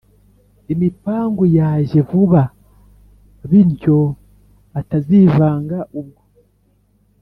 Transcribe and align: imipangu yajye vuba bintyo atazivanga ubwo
imipangu 0.73 1.43
yajye 1.57 1.99
vuba 2.09 2.41
bintyo 3.49 3.97
atazivanga 4.79 5.77
ubwo 5.99 6.23